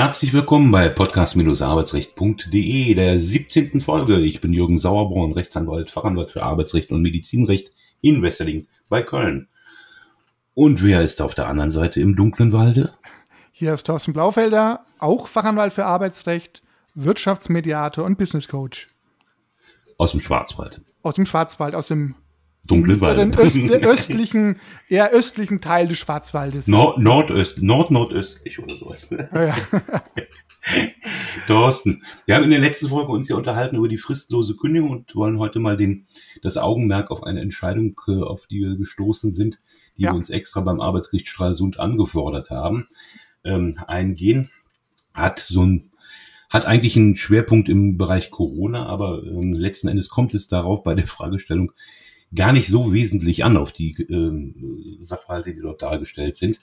Herzlich 0.00 0.32
willkommen 0.32 0.70
bei 0.70 0.88
podcast-arbeitsrecht.de, 0.88 2.94
der 2.94 3.18
17. 3.18 3.82
Folge. 3.82 4.18
Ich 4.20 4.40
bin 4.40 4.54
Jürgen 4.54 4.78
Sauerborn, 4.78 5.32
Rechtsanwalt, 5.32 5.90
Fachanwalt 5.90 6.32
für 6.32 6.42
Arbeitsrecht 6.42 6.90
und 6.90 7.02
Medizinrecht 7.02 7.70
in 8.00 8.22
Wesseling 8.22 8.66
bei 8.88 9.02
Köln. 9.02 9.50
Und 10.54 10.82
wer 10.82 11.02
ist 11.02 11.20
auf 11.20 11.34
der 11.34 11.48
anderen 11.48 11.70
Seite 11.70 12.00
im 12.00 12.16
dunklen 12.16 12.50
Walde? 12.50 12.94
Hier 13.52 13.74
ist 13.74 13.84
Thorsten 13.84 14.14
Blaufelder, 14.14 14.86
auch 15.00 15.28
Fachanwalt 15.28 15.74
für 15.74 15.84
Arbeitsrecht, 15.84 16.62
Wirtschaftsmediator 16.94 18.06
und 18.06 18.16
Business 18.16 18.48
Coach. 18.48 18.88
Aus 19.98 20.12
dem 20.12 20.20
Schwarzwald. 20.20 20.80
Aus 21.02 21.16
dem 21.16 21.26
Schwarzwald, 21.26 21.74
aus 21.74 21.88
dem 21.88 22.14
dunklen 22.66 23.00
Wald. 23.00 23.38
Öst, 23.38 23.56
östlichen, 23.70 24.56
eher 24.88 25.10
östlichen 25.12 25.60
Teil 25.60 25.88
des 25.88 25.98
Schwarzwaldes. 25.98 26.68
Nord, 26.68 26.98
Nordöst, 26.98 27.58
Nord-Nordöstlich 27.58 28.58
oder 28.58 28.74
sowas. 28.74 29.10
Ja, 29.10 29.46
ja. 29.46 29.56
Thorsten, 31.46 32.02
wir 32.26 32.34
haben 32.34 32.44
in 32.44 32.50
der 32.50 32.58
letzten 32.58 32.88
Folge 32.88 33.10
uns 33.10 33.28
ja 33.28 33.36
unterhalten 33.36 33.76
über 33.76 33.88
die 33.88 33.98
fristlose 33.98 34.56
Kündigung 34.56 34.90
und 34.90 35.16
wollen 35.16 35.38
heute 35.38 35.58
mal 35.58 35.76
den, 35.76 36.06
das 36.42 36.56
Augenmerk 36.56 37.10
auf 37.10 37.22
eine 37.22 37.40
Entscheidung, 37.40 37.98
äh, 38.06 38.22
auf 38.22 38.46
die 38.46 38.60
wir 38.60 38.76
gestoßen 38.76 39.32
sind, 39.32 39.58
die 39.96 40.02
ja. 40.02 40.12
wir 40.12 40.16
uns 40.16 40.30
extra 40.30 40.60
beim 40.60 40.80
Arbeitsgericht 40.80 41.28
Stralsund 41.28 41.80
angefordert 41.80 42.50
haben, 42.50 42.86
ähm, 43.42 43.76
eingehen. 43.86 44.50
Hat 45.14 45.38
so 45.38 45.64
ein 45.64 45.90
hat 46.50 46.66
eigentlich 46.66 46.96
einen 46.96 47.14
Schwerpunkt 47.14 47.68
im 47.68 47.96
Bereich 47.96 48.32
Corona, 48.32 48.86
aber 48.86 49.22
ähm, 49.22 49.52
letzten 49.52 49.86
Endes 49.86 50.08
kommt 50.08 50.34
es 50.34 50.48
darauf 50.48 50.82
bei 50.82 50.94
der 50.96 51.06
Fragestellung, 51.06 51.72
gar 52.34 52.52
nicht 52.52 52.68
so 52.68 52.92
wesentlich 52.92 53.44
an 53.44 53.56
auf 53.56 53.72
die 53.72 53.92
äh, 53.92 55.02
Sachverhalte, 55.02 55.54
die 55.54 55.60
dort 55.60 55.82
dargestellt 55.82 56.36
sind. 56.36 56.56
Ja. 56.56 56.62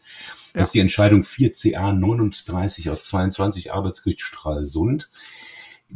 Das 0.54 0.68
ist 0.68 0.74
die 0.74 0.80
Entscheidung 0.80 1.24
4CA 1.24 1.94
39 1.94 2.90
aus 2.90 3.06
22 3.06 3.74
Arbeitsgericht 3.74 4.22
Stralsund. 4.22 5.10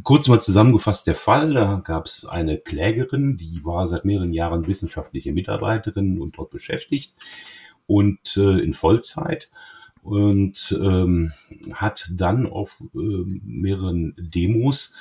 Kurz 0.02 0.28
mal 0.28 0.40
zusammengefasst 0.40 1.06
der 1.06 1.14
Fall, 1.14 1.52
da 1.52 1.82
gab 1.84 2.06
es 2.06 2.24
eine 2.24 2.56
Klägerin, 2.56 3.36
die 3.36 3.60
war 3.62 3.88
seit 3.88 4.06
mehreren 4.06 4.32
Jahren 4.32 4.66
wissenschaftliche 4.66 5.32
Mitarbeiterin 5.32 6.18
und 6.18 6.38
dort 6.38 6.50
beschäftigt 6.50 7.14
und 7.86 8.36
äh, 8.38 8.58
in 8.60 8.72
Vollzeit 8.72 9.50
und 10.02 10.76
ähm, 10.80 11.32
hat 11.74 12.10
dann 12.14 12.46
auf 12.46 12.82
äh, 12.94 12.98
mehreren 12.98 14.14
Demos 14.18 14.94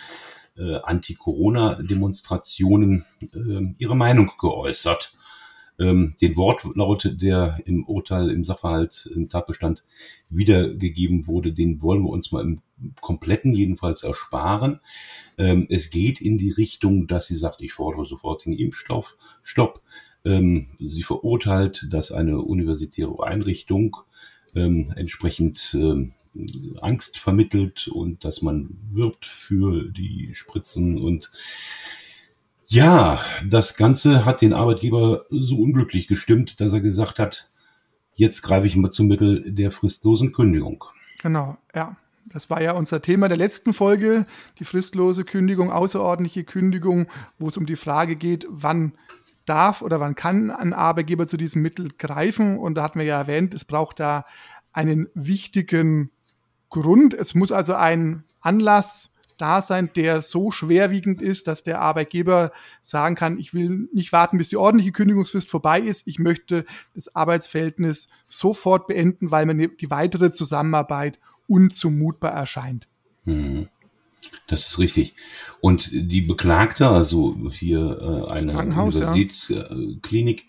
äh, 0.58 0.78
Anti-Corona-Demonstrationen 0.84 3.06
äh, 3.22 3.74
ihre 3.78 3.96
Meinung 3.96 4.32
geäußert. 4.40 5.14
Ähm, 5.80 6.16
den 6.22 6.36
Wortlaut, 6.36 7.16
der 7.22 7.60
im 7.66 7.86
Urteil, 7.86 8.30
im 8.30 8.46
Sachverhalt, 8.46 9.10
im 9.16 9.30
Tatbestand 9.30 9.84
wiedergegeben 10.30 11.28
wurde, 11.28 11.54
den 11.54 11.82
wollen 11.82 12.04
wir 12.04 12.10
uns 12.10 12.32
mal 12.32 12.44
im 12.44 12.62
kompletten 13.00 13.54
jedenfalls 13.54 14.04
ersparen. 14.04 14.80
Ähm, 15.38 15.68
es 15.70 15.90
geht 15.90 16.22
in 16.22 16.38
die 16.38 16.52
Richtung, 16.52 17.08
dass 17.08 17.28
sie 17.28 17.36
sagt, 17.36 17.62
ich 17.62 17.74
fordere 17.74 18.06
sofort 18.06 18.46
den 18.46 18.54
Impfstoff, 18.54 19.18
Stopp. 19.44 19.82
Ähm, 20.24 20.68
sie 20.80 21.04
verurteilt, 21.04 21.88
dass 21.90 22.12
eine 22.12 22.42
universitäre 22.42 23.24
Einrichtung 23.24 23.98
ähm, 24.56 24.92
entsprechend 24.96 25.74
ähm, 25.74 26.14
Angst 26.82 27.18
vermittelt 27.18 27.88
und 27.88 28.24
dass 28.24 28.42
man 28.42 28.78
wirbt 28.92 29.26
für 29.26 29.90
die 29.90 30.34
Spritzen 30.34 31.00
und 31.00 31.32
ja, 32.68 33.20
das 33.46 33.76
Ganze 33.76 34.24
hat 34.24 34.42
den 34.42 34.54
Arbeitgeber 34.54 35.26
so 35.30 35.58
unglücklich 35.58 36.08
gestimmt, 36.08 36.62
dass 36.62 36.72
er 36.72 36.80
gesagt 36.80 37.20
hat, 37.20 37.52
jetzt 38.14 38.42
greife 38.44 38.66
ich 38.66 38.78
mal 38.78 38.90
zum 38.90 39.08
Mittel 39.08 39.52
der 39.52 39.72
fristlosen 39.72 40.32
Kündigung. 40.32 40.86
Genau, 41.22 41.58
ja. 41.76 41.98
Das 42.26 42.50
war 42.50 42.62
ja 42.62 42.72
unser 42.72 43.02
Thema 43.02 43.28
der 43.28 43.36
letzten 43.36 43.74
Folge, 43.74 44.26
die 44.58 44.64
fristlose 44.64 45.26
Kündigung, 45.26 45.70
außerordentliche 45.70 46.46
Kündigung, 46.46 47.08
wo 47.40 47.50
es 47.50 47.58
um 47.58 47.66
die 47.66 47.76
Frage 47.76 48.16
geht, 48.16 48.48
wann 48.50 48.94
darf 49.46 49.82
oder 49.82 50.00
wann 50.00 50.16
kann 50.16 50.50
ein 50.50 50.72
Arbeitgeber 50.72 51.28
zu 51.28 51.36
diesem 51.36 51.62
Mittel 51.62 51.90
greifen. 51.98 52.58
Und 52.58 52.76
da 52.76 52.84
hatten 52.84 53.00
wir 53.00 53.06
ja 53.06 53.18
erwähnt, 53.18 53.54
es 53.54 53.66
braucht 53.66 54.00
da 54.00 54.24
einen 54.72 55.10
wichtigen 55.14 56.12
Grund. 56.72 57.14
Es 57.14 57.36
muss 57.36 57.52
also 57.52 57.76
ein 57.76 58.24
Anlass 58.40 59.12
da 59.38 59.62
sein, 59.62 59.90
der 59.96 60.22
so 60.22 60.52
schwerwiegend 60.52 61.22
ist, 61.22 61.48
dass 61.48 61.64
der 61.64 61.82
Arbeitgeber 61.82 62.52
sagen 62.82 63.16
kann, 63.16 63.40
ich 63.40 63.54
will 63.54 63.90
nicht 63.92 64.12
warten, 64.12 64.38
bis 64.38 64.50
die 64.50 64.58
ordentliche 64.58 64.92
Kündigungsfrist 64.92 65.50
vorbei 65.50 65.80
ist. 65.80 66.08
Ich 66.08 66.20
möchte 66.20 66.66
das 66.94 67.16
Arbeitsverhältnis 67.16 68.08
sofort 68.28 68.88
beenden, 68.88 69.32
weil 69.32 69.46
mir 69.48 69.70
die 69.70 69.90
weitere 69.90 70.32
Zusammenarbeit 70.32 71.20
unzumutbar 71.48 72.32
erscheint. 72.32 72.88
Mhm. 73.26 73.68
Das 74.48 74.68
ist 74.68 74.80
richtig. 74.80 75.16
Und 75.60 75.90
die 75.92 76.22
Beklagte, 76.22 76.88
also 76.88 77.36
hier 77.52 77.98
äh, 78.00 78.32
eine 78.32 78.58
Universitätsklinik, 78.58 80.46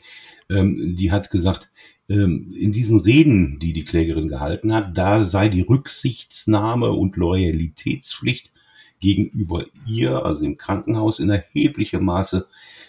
ähm, 0.51 0.97
die 0.97 1.11
hat 1.11 1.31
gesagt, 1.31 1.71
in 2.15 2.73
diesen 2.73 3.01
Reden, 3.01 3.59
die 3.59 3.73
die 3.73 3.85
Klägerin 3.85 4.29
gehalten 4.29 4.73
hat, 4.75 4.97
da 4.97 5.25
sei 5.25 5.49
die 5.49 5.63
Rücksichtsnahme 5.63 6.91
und 6.93 7.17
Loyalitätspflicht 7.17 8.53
gegenüber 9.01 9.67
ihr, 9.87 10.25
also 10.25 10.45
im 10.45 10.57
Krankenhaus, 10.57 11.19
in 11.19 11.31
erheblichem 11.31 12.05
Maße 12.05 12.47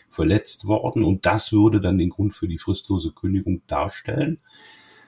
verletzt 0.09 0.65
worden 0.65 1.03
und 1.03 1.25
das 1.25 1.51
würde 1.51 1.81
dann 1.81 1.97
den 1.97 2.09
Grund 2.09 2.35
für 2.35 2.47
die 2.47 2.59
fristlose 2.59 3.11
Kündigung 3.11 3.61
darstellen. 3.67 4.39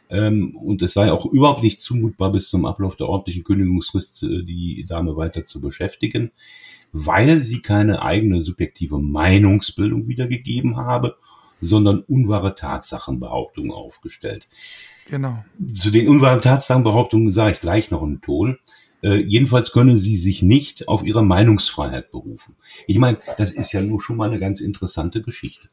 Ähm, 0.09 0.55
und 0.55 0.81
es 0.81 0.93
sei 0.93 1.11
auch 1.11 1.25
überhaupt 1.25 1.63
nicht 1.63 1.79
zumutbar, 1.81 2.31
bis 2.31 2.49
zum 2.49 2.65
Ablauf 2.65 2.95
der 2.95 3.07
ordentlichen 3.07 3.43
Kündigungsfrist 3.43 4.23
äh, 4.23 4.43
die 4.43 4.85
Dame 4.87 5.15
weiter 5.15 5.45
zu 5.45 5.61
beschäftigen, 5.61 6.31
weil 6.91 7.39
sie 7.39 7.61
keine 7.61 8.01
eigene 8.01 8.41
subjektive 8.41 8.99
Meinungsbildung 8.99 10.07
wiedergegeben 10.07 10.77
habe 10.77 11.17
sondern 11.65 12.01
unwahre 12.01 12.55
Tatsachenbehauptungen 12.55 13.71
aufgestellt. 13.71 14.47
Genau. 15.09 15.43
Zu 15.73 15.91
den 15.91 16.07
unwahren 16.07 16.41
Tatsachenbehauptungen 16.41 17.31
sage 17.31 17.53
ich 17.53 17.61
gleich 17.61 17.91
noch 17.91 18.01
einen 18.01 18.21
Ton. 18.21 18.57
Äh, 19.03 19.21
jedenfalls 19.21 19.71
können 19.71 19.97
sie 19.97 20.17
sich 20.17 20.41
nicht 20.41 20.87
auf 20.87 21.03
ihre 21.03 21.23
Meinungsfreiheit 21.23 22.11
berufen. 22.11 22.55
Ich 22.87 22.97
meine, 22.97 23.19
das 23.37 23.51
ist 23.51 23.71
ja 23.71 23.81
nur 23.81 24.01
schon 24.01 24.17
mal 24.17 24.29
eine 24.29 24.39
ganz 24.39 24.61
interessante 24.61 25.21
Geschichte. 25.21 25.67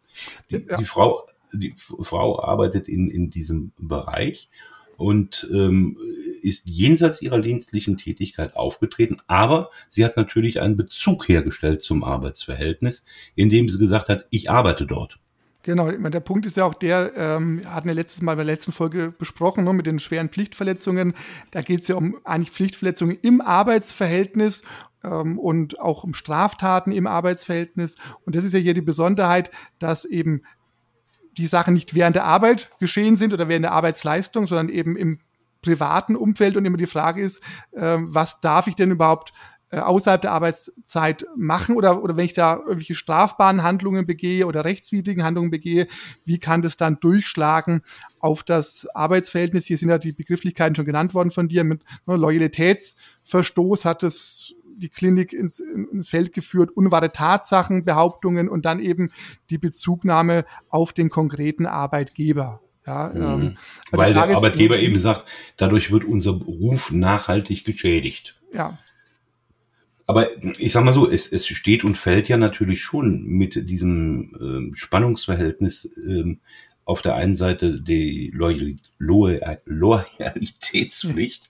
Die, 0.50 0.66
ja. 0.68 0.76
die 0.76 0.84
Frau, 0.84 1.26
die 1.52 1.74
Frau 1.76 2.42
arbeitet 2.42 2.88
in, 2.88 3.08
in 3.08 3.30
diesem 3.30 3.72
Bereich 3.78 4.50
und 4.96 5.48
ähm, 5.52 5.98
ist 6.42 6.68
jenseits 6.68 7.22
ihrer 7.22 7.40
dienstlichen 7.40 7.96
Tätigkeit 7.96 8.54
aufgetreten, 8.56 9.16
aber 9.26 9.70
sie 9.88 10.04
hat 10.04 10.16
natürlich 10.16 10.60
einen 10.60 10.76
Bezug 10.76 11.28
hergestellt 11.28 11.82
zum 11.82 12.04
Arbeitsverhältnis, 12.04 13.02
indem 13.34 13.68
sie 13.68 13.78
gesagt 13.78 14.08
hat, 14.08 14.26
ich 14.30 14.50
arbeite 14.50 14.86
dort. 14.86 15.18
Genau, 15.64 15.90
der 15.90 16.20
Punkt 16.20 16.44
ist 16.44 16.56
ja 16.56 16.64
auch 16.64 16.74
der, 16.74 17.12
ähm, 17.16 17.62
hatten 17.66 17.86
wir 17.86 17.94
letztes 17.94 18.20
Mal 18.20 18.34
bei 18.34 18.42
der 18.42 18.52
letzten 18.52 18.72
Folge 18.72 19.12
besprochen, 19.16 19.62
ne, 19.62 19.72
mit 19.72 19.86
den 19.86 20.00
schweren 20.00 20.28
Pflichtverletzungen. 20.28 21.14
Da 21.52 21.62
geht 21.62 21.82
es 21.82 21.88
ja 21.88 21.94
um 21.94 22.16
eigentlich 22.24 22.50
Pflichtverletzungen 22.50 23.16
im 23.22 23.40
Arbeitsverhältnis 23.40 24.62
ähm, 25.04 25.38
und 25.38 25.78
auch 25.78 26.02
um 26.02 26.14
Straftaten 26.14 26.90
im 26.90 27.06
Arbeitsverhältnis. 27.06 27.94
Und 28.24 28.34
das 28.34 28.44
ist 28.44 28.54
ja 28.54 28.58
hier 28.58 28.74
die 28.74 28.82
Besonderheit, 28.82 29.52
dass 29.78 30.04
eben 30.04 30.42
die 31.36 31.46
Sachen 31.46 31.74
nicht 31.74 31.94
während 31.94 32.16
der 32.16 32.24
Arbeit 32.24 32.72
geschehen 32.80 33.16
sind 33.16 33.32
oder 33.32 33.48
während 33.48 33.64
der 33.64 33.72
Arbeitsleistung, 33.72 34.48
sondern 34.48 34.68
eben 34.68 34.96
im 34.96 35.20
privaten 35.62 36.16
Umfeld 36.16 36.56
und 36.56 36.64
immer 36.64 36.76
die 36.76 36.86
Frage 36.86 37.22
ist, 37.22 37.40
äh, 37.70 37.98
was 38.00 38.40
darf 38.40 38.66
ich 38.66 38.74
denn 38.74 38.90
überhaupt 38.90 39.32
außerhalb 39.80 40.20
der 40.20 40.32
Arbeitszeit 40.32 41.24
machen 41.36 41.76
oder, 41.76 42.02
oder 42.02 42.16
wenn 42.16 42.26
ich 42.26 42.34
da 42.34 42.56
irgendwelche 42.56 42.94
strafbaren 42.94 43.62
Handlungen 43.62 44.06
begehe 44.06 44.46
oder 44.46 44.64
rechtswidrigen 44.64 45.24
Handlungen 45.24 45.50
begehe, 45.50 45.88
wie 46.24 46.38
kann 46.38 46.62
das 46.62 46.76
dann 46.76 47.00
durchschlagen 47.00 47.82
auf 48.18 48.42
das 48.42 48.86
Arbeitsverhältnis? 48.94 49.66
Hier 49.66 49.78
sind 49.78 49.88
ja 49.88 49.98
die 49.98 50.12
Begrifflichkeiten 50.12 50.74
schon 50.74 50.84
genannt 50.84 51.14
worden 51.14 51.30
von 51.30 51.48
dir. 51.48 51.64
Mit 51.64 51.82
ne, 52.06 52.16
Loyalitätsverstoß 52.16 53.86
hat 53.86 54.02
es 54.02 54.54
die 54.76 54.88
Klinik 54.88 55.32
ins, 55.32 55.60
ins 55.60 56.08
Feld 56.08 56.32
geführt, 56.32 56.70
unwahre 56.70 57.12
Tatsachen, 57.12 57.84
Behauptungen 57.84 58.48
und 58.48 58.64
dann 58.64 58.80
eben 58.80 59.10
die 59.48 59.58
Bezugnahme 59.58 60.44
auf 60.68 60.92
den 60.92 61.08
konkreten 61.08 61.66
Arbeitgeber. 61.66 62.60
Ja, 62.86 63.12
mhm. 63.14 63.22
ähm, 63.22 63.58
Weil 63.90 64.12
der 64.12 64.36
Arbeitgeber 64.36 64.78
eben 64.78 64.98
sagt, 64.98 65.24
dadurch 65.56 65.92
wird 65.92 66.04
unser 66.04 66.32
Ruf 66.32 66.90
nachhaltig 66.90 67.64
geschädigt. 67.64 68.40
Ja, 68.52 68.78
aber 70.06 70.26
ich 70.58 70.72
sag 70.72 70.84
mal 70.84 70.92
so, 70.92 71.08
es, 71.08 71.30
es 71.30 71.46
steht 71.46 71.84
und 71.84 71.96
fällt 71.96 72.28
ja 72.28 72.36
natürlich 72.36 72.82
schon 72.82 73.24
mit 73.24 73.68
diesem 73.68 74.36
ähm, 74.40 74.74
Spannungsverhältnis 74.74 75.88
ähm, 76.06 76.40
auf 76.84 77.02
der 77.02 77.14
einen 77.14 77.36
Seite 77.36 77.80
die 77.80 78.30
Loyal 78.34 78.76
Loyal 78.98 79.60
Loyalitätspflicht, 79.64 81.48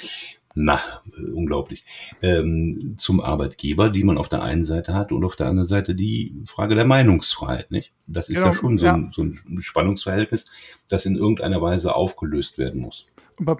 na, 0.54 0.80
äh, 1.16 1.30
unglaublich, 1.32 1.84
ähm, 2.22 2.94
zum 2.96 3.20
Arbeitgeber, 3.20 3.90
die 3.90 4.04
man 4.04 4.18
auf 4.18 4.28
der 4.28 4.42
einen 4.42 4.64
Seite 4.64 4.94
hat 4.94 5.12
und 5.12 5.24
auf 5.24 5.36
der 5.36 5.48
anderen 5.48 5.66
Seite 5.66 5.94
die 5.94 6.42
Frage 6.46 6.74
der 6.74 6.84
Meinungsfreiheit, 6.84 7.70
nicht? 7.70 7.92
Das 8.06 8.28
ist 8.28 8.36
genau, 8.36 8.48
ja 8.48 8.54
schon 8.54 8.78
so, 8.78 8.86
ja. 8.86 8.94
Ein, 8.94 9.10
so 9.12 9.22
ein 9.22 9.60
Spannungsverhältnis, 9.60 10.46
das 10.88 11.06
in 11.06 11.16
irgendeiner 11.16 11.60
Weise 11.60 11.94
aufgelöst 11.94 12.58
werden 12.58 12.80
muss. 12.80 13.06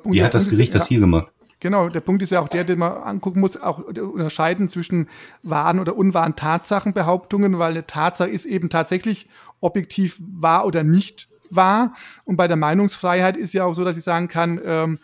Wie 0.05 0.23
hat 0.23 0.35
das 0.35 0.49
Gericht 0.49 0.75
das 0.75 0.89
hier 0.89 1.01
gemacht? 1.01 1.33
Genau, 1.61 1.89
der 1.89 2.01
Punkt 2.01 2.23
ist 2.23 2.31
ja 2.31 2.41
auch 2.41 2.49
der, 2.49 2.65
den 2.65 2.79
man 2.79 2.93
angucken 2.93 3.41
muss, 3.41 3.61
auch 3.61 3.79
unterscheiden 3.79 4.69
zwischen 4.69 5.09
wahren 5.43 5.81
oder 5.81 5.97
unwahren 5.97 6.37
Tatsachenbehauptungen, 6.37 7.59
weil 7.59 7.73
eine 7.73 7.87
Tatsache 7.87 8.31
ist 8.31 8.45
eben 8.45 8.71
tatsächlich 8.71 9.29
objektiv 9.61 10.21
wahr 10.21 10.67
oder 10.67 10.85
nicht 10.85 11.29
wahr. 11.51 11.95
Und 12.25 12.37
bei 12.37 12.47
der 12.47 12.57
Meinungsfreiheit 12.57 13.37
ist 13.37 13.53
ja 13.55 13.65
auch 13.65 13.75
so, 13.75 13.85
dass 13.85 13.97
ich 13.97 14.05
sagen 14.05 14.29
kann, 14.29 14.61
ähm, 14.65 14.99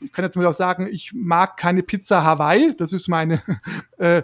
ich 0.00 0.12
kann 0.12 0.24
jetzt 0.24 0.36
mal 0.36 0.46
auch 0.46 0.54
sagen, 0.54 0.86
ich 0.90 1.12
mag 1.14 1.56
keine 1.56 1.82
Pizza 1.82 2.22
Hawaii. 2.22 2.74
Das 2.76 2.92
ist 2.92 3.08
meine 3.08 3.42
äh, 3.98 4.22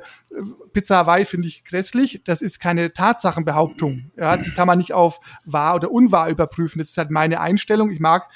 Pizza 0.72 0.98
Hawaii 0.98 1.24
finde 1.24 1.48
ich 1.48 1.64
grässlich. 1.64 2.22
Das 2.24 2.42
ist 2.42 2.60
keine 2.60 2.92
Tatsachenbehauptung. 2.92 4.10
Ja, 4.16 4.36
die 4.36 4.50
kann 4.50 4.66
man 4.66 4.78
nicht 4.78 4.92
auf 4.92 5.20
wahr 5.44 5.74
oder 5.74 5.90
unwahr 5.90 6.28
überprüfen. 6.28 6.78
Das 6.78 6.90
ist 6.90 6.98
halt 6.98 7.10
meine 7.10 7.40
Einstellung. 7.40 7.90
Ich 7.90 8.00
mag, 8.00 8.28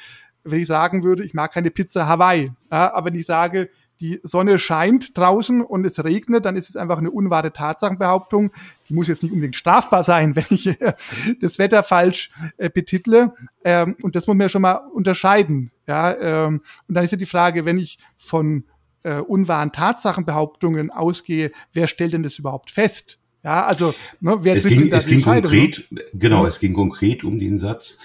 wenn 0.47 0.61
ich 0.61 0.67
sagen 0.67 1.03
würde, 1.03 1.25
ich 1.25 1.35
mag 1.35 1.53
keine 1.53 1.71
Pizza 1.71 2.07
Hawaii. 2.07 2.53
Ja, 2.71 2.95
aber 2.95 3.07
wenn 3.07 3.15
ich 3.15 3.27
sage, 3.27 3.69
die 4.01 4.21
Sonne 4.23 4.59
scheint 4.59 5.17
draußen 5.17 5.63
und 5.63 5.87
es 5.87 6.05
regnet, 6.05 6.45
dann 6.45 6.57
ist 6.57 6.69
es 6.69 6.77
einfach 6.77 6.99
eine 6.99 7.11
unwahre 7.11 7.53
Tatsachenbehauptung. 7.53 8.51
Die 8.89 8.95
muss 8.95 9.09
jetzt 9.09 9.23
nicht 9.23 9.33
unbedingt 9.33 9.57
strafbar 9.57 10.05
sein, 10.05 10.37
wenn 10.37 10.45
ich 10.51 10.81
äh, 10.81 10.93
das 11.41 11.59
Wetter 11.59 11.83
falsch 11.83 12.31
äh, 12.59 12.69
betitle. 12.69 13.35
Ähm, 13.65 13.97
und 14.03 14.15
das 14.15 14.27
muss 14.27 14.37
man 14.37 14.45
ja 14.45 14.49
schon 14.49 14.63
mal 14.63 14.75
unterscheiden. 14.75 15.71
Ja, 15.87 16.15
ähm, 16.15 16.63
und 16.89 16.95
dann 16.95 17.05
ist 17.05 17.13
ja 17.13 17.19
die 17.19 17.27
Frage, 17.27 17.65
wenn 17.65 17.79
ich 17.79 17.99
von 18.19 18.65
äh, 19.03 19.21
unwahren 19.21 19.73
Tatsachenbehauptungen 19.73 20.91
ausgehe, 20.91 21.53
wer 21.73 21.87
stellt 21.87 22.13
denn 22.13 22.23
das 22.23 22.39
überhaupt 22.39 22.71
fest? 22.71 23.19
Ja, 23.45 23.65
also 23.65 23.95
ne, 24.21 24.39
wer 24.43 24.57
es 24.57 24.67
ging, 24.67 24.93
es 24.93 25.07
ging 25.07 25.23
konkret, 25.23 25.89
genau, 26.13 26.47
es 26.47 26.59
ging 26.59 26.75
konkret 26.75 27.23
um 27.23 27.39
den 27.39 27.59
Satz, 27.59 27.99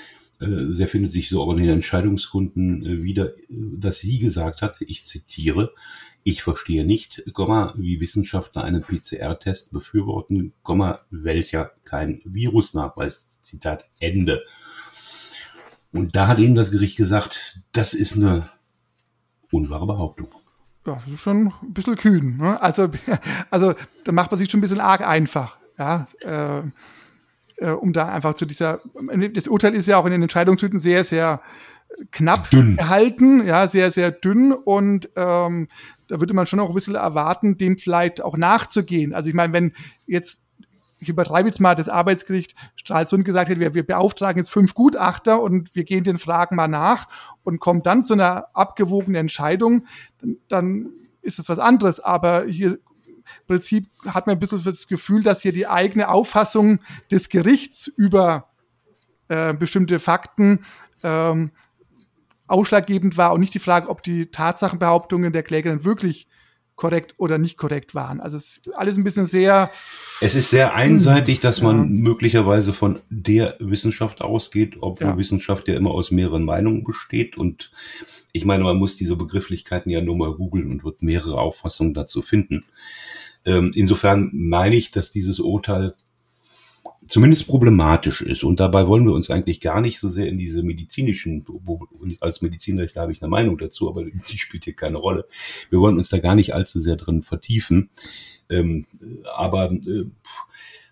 sehr 0.73 0.87
findet 0.87 1.11
sich 1.11 1.29
so 1.29 1.41
auch 1.41 1.51
in 1.51 1.59
den 1.59 1.69
Entscheidungsgründen 1.69 2.85
äh, 2.85 3.03
wieder, 3.03 3.29
äh, 3.29 3.37
dass 3.49 3.99
sie 3.99 4.19
gesagt 4.19 4.61
hat, 4.61 4.77
ich 4.81 5.05
zitiere, 5.05 5.73
ich 6.23 6.43
verstehe 6.43 6.85
nicht, 6.85 7.23
wie 7.25 7.99
Wissenschaftler 7.99 8.63
einen 8.63 8.83
PCR-Test 8.83 9.71
befürworten, 9.71 10.53
welcher 11.09 11.71
kein 11.83 12.21
Virus 12.25 12.75
nachweist. 12.75 13.43
Zitat 13.43 13.89
Ende. 13.99 14.43
Und 15.91 16.15
da 16.15 16.27
hat 16.27 16.39
eben 16.39 16.55
das 16.55 16.71
Gericht 16.71 16.95
gesagt, 16.95 17.61
das 17.71 17.93
ist 17.93 18.15
eine 18.15 18.49
unwahre 19.51 19.87
Behauptung. 19.87 20.27
Ja, 20.85 21.01
das 21.05 21.13
ist 21.13 21.21
schon 21.21 21.53
ein 21.61 21.73
bisschen 21.73 21.95
kühn. 21.95 22.37
Ne? 22.37 22.61
Also, 22.61 22.89
also 23.49 23.73
da 24.05 24.11
macht 24.11 24.31
man 24.31 24.39
sich 24.39 24.49
schon 24.49 24.59
ein 24.59 24.61
bisschen 24.61 24.79
arg 24.79 25.01
einfach. 25.01 25.57
Ja, 25.77 26.07
äh, 26.21 26.63
äh, 27.61 27.71
um 27.71 27.93
da 27.93 28.09
einfach 28.09 28.33
zu 28.33 28.45
dieser, 28.45 28.79
das 29.33 29.47
Urteil 29.47 29.75
ist 29.75 29.87
ja 29.87 29.97
auch 29.97 30.05
in 30.05 30.11
den 30.11 30.23
Entscheidungshüten 30.23 30.79
sehr, 30.79 31.03
sehr 31.03 31.41
knapp 32.11 32.49
dünn. 32.49 32.77
gehalten, 32.77 33.45
ja, 33.45 33.67
sehr, 33.67 33.91
sehr 33.91 34.11
dünn 34.11 34.51
und 34.51 35.09
ähm, 35.15 35.67
da 36.07 36.19
würde 36.19 36.33
man 36.33 36.45
schon 36.45 36.59
auch 36.59 36.69
ein 36.69 36.75
bisschen 36.75 36.95
erwarten, 36.95 37.57
dem 37.57 37.77
vielleicht 37.77 38.21
auch 38.21 38.37
nachzugehen. 38.37 39.13
Also 39.13 39.29
ich 39.29 39.35
meine, 39.35 39.53
wenn 39.53 39.73
jetzt, 40.07 40.41
ich 40.99 41.09
übertreibe 41.09 41.47
jetzt 41.47 41.59
mal, 41.59 41.75
das 41.75 41.89
Arbeitsgericht 41.89 42.55
Stralsund 42.75 43.25
gesagt 43.25 43.49
hätte, 43.49 43.59
wir, 43.59 43.73
wir 43.73 43.85
beauftragen 43.85 44.39
jetzt 44.39 44.51
fünf 44.51 44.73
Gutachter 44.73 45.41
und 45.41 45.75
wir 45.75 45.83
gehen 45.83 46.03
den 46.03 46.17
Fragen 46.17 46.55
mal 46.55 46.67
nach 46.67 47.07
und 47.43 47.59
kommen 47.59 47.83
dann 47.83 48.03
zu 48.03 48.13
einer 48.13 48.47
abgewogenen 48.53 49.21
Entscheidung, 49.21 49.85
dann, 50.19 50.37
dann 50.47 50.89
ist 51.21 51.39
das 51.39 51.49
was 51.49 51.59
anderes. 51.59 51.99
Aber 51.99 52.45
hier 52.45 52.79
Prinzip 53.47 53.87
hat 54.05 54.27
man 54.27 54.35
ein 54.35 54.39
bisschen 54.39 54.63
das 54.63 54.87
Gefühl, 54.87 55.23
dass 55.23 55.41
hier 55.41 55.53
die 55.53 55.67
eigene 55.67 56.09
Auffassung 56.09 56.79
des 57.09 57.29
Gerichts 57.29 57.87
über 57.87 58.49
äh, 59.27 59.53
bestimmte 59.53 59.99
Fakten 59.99 60.65
ähm, 61.03 61.51
ausschlaggebend 62.47 63.17
war 63.17 63.33
und 63.33 63.39
nicht 63.39 63.53
die 63.53 63.59
Frage, 63.59 63.89
ob 63.89 64.03
die 64.03 64.27
Tatsachenbehauptungen 64.27 65.31
der 65.31 65.43
Klägerin 65.43 65.85
wirklich 65.85 66.27
korrekt 66.81 67.13
oder 67.17 67.37
nicht 67.37 67.57
korrekt 67.57 67.93
waren. 67.93 68.19
Also 68.19 68.37
es 68.37 68.57
ist 68.57 68.75
alles 68.75 68.97
ein 68.97 69.03
bisschen 69.03 69.27
sehr. 69.27 69.69
Es 70.19 70.33
ist 70.33 70.49
sehr 70.49 70.73
einseitig, 70.73 71.39
dass 71.39 71.61
man 71.61 71.77
ja. 71.77 71.85
möglicherweise 71.85 72.73
von 72.73 73.01
der 73.11 73.55
Wissenschaft 73.59 74.23
ausgeht, 74.23 74.77
obwohl 74.81 75.09
ja. 75.09 75.17
Wissenschaft 75.17 75.67
ja 75.67 75.75
immer 75.75 75.91
aus 75.91 76.09
mehreren 76.09 76.43
Meinungen 76.43 76.83
besteht. 76.83 77.37
Und 77.37 77.69
ich 78.31 78.45
meine, 78.45 78.63
man 78.63 78.77
muss 78.77 78.95
diese 78.95 79.15
Begrifflichkeiten 79.15 79.91
ja 79.91 80.01
nur 80.01 80.17
mal 80.17 80.33
googeln 80.33 80.71
und 80.71 80.83
wird 80.83 81.03
mehrere 81.03 81.39
Auffassungen 81.39 81.93
dazu 81.93 82.23
finden. 82.23 82.65
Ähm, 83.45 83.71
insofern 83.75 84.31
meine 84.33 84.75
ich, 84.75 84.89
dass 84.89 85.11
dieses 85.11 85.39
Urteil 85.39 85.93
zumindest 87.07 87.47
problematisch 87.47 88.21
ist. 88.21 88.43
Und 88.43 88.59
dabei 88.59 88.87
wollen 88.87 89.05
wir 89.05 89.13
uns 89.13 89.29
eigentlich 89.29 89.59
gar 89.59 89.81
nicht 89.81 89.99
so 89.99 90.09
sehr 90.09 90.27
in 90.27 90.37
diese 90.37 90.63
medizinischen, 90.63 91.45
als 92.19 92.41
Mediziner 92.41 92.85
habe 92.95 93.11
ich 93.11 93.21
eine 93.21 93.29
Meinung 93.29 93.57
dazu, 93.57 93.89
aber 93.89 94.05
sie 94.19 94.37
spielt 94.37 94.63
hier 94.65 94.75
keine 94.75 94.97
Rolle. 94.97 95.25
Wir 95.69 95.79
wollen 95.79 95.97
uns 95.97 96.09
da 96.09 96.19
gar 96.19 96.35
nicht 96.35 96.53
allzu 96.53 96.79
sehr 96.79 96.95
drin 96.95 97.23
vertiefen. 97.23 97.89
Ähm, 98.49 98.85
aber 99.35 99.71
äh, 99.71 100.05